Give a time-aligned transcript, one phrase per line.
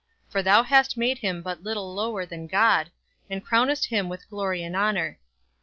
[0.31, 2.89] For thou hast made him but little lower than God,
[3.29, 5.19] And crownest him with glory and honor.